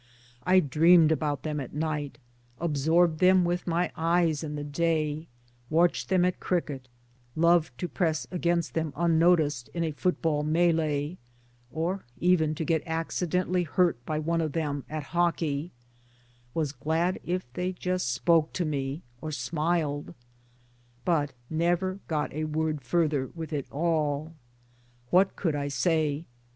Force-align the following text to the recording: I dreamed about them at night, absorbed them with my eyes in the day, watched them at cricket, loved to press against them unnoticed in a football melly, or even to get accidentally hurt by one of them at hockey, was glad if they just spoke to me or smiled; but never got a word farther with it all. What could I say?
I 0.47 0.61
dreamed 0.61 1.11
about 1.11 1.43
them 1.43 1.59
at 1.59 1.75
night, 1.75 2.17
absorbed 2.59 3.19
them 3.19 3.45
with 3.45 3.67
my 3.67 3.91
eyes 3.95 4.43
in 4.43 4.55
the 4.55 4.63
day, 4.63 5.27
watched 5.69 6.09
them 6.09 6.25
at 6.25 6.39
cricket, 6.39 6.87
loved 7.35 7.77
to 7.77 7.87
press 7.87 8.25
against 8.31 8.73
them 8.73 8.93
unnoticed 8.95 9.69
in 9.75 9.83
a 9.83 9.91
football 9.91 10.41
melly, 10.41 11.19
or 11.71 12.03
even 12.19 12.55
to 12.55 12.65
get 12.65 12.81
accidentally 12.87 13.61
hurt 13.61 14.03
by 14.03 14.17
one 14.17 14.41
of 14.41 14.53
them 14.53 14.85
at 14.89 15.03
hockey, 15.13 15.71
was 16.55 16.71
glad 16.71 17.19
if 17.23 17.45
they 17.53 17.71
just 17.71 18.09
spoke 18.11 18.53
to 18.53 18.65
me 18.65 19.03
or 19.21 19.31
smiled; 19.31 20.15
but 21.05 21.31
never 21.47 21.99
got 22.07 22.33
a 22.33 22.45
word 22.45 22.81
farther 22.81 23.27
with 23.35 23.53
it 23.53 23.67
all. 23.69 24.33
What 25.11 25.35
could 25.35 25.55
I 25.55 25.67
say? 25.67 26.25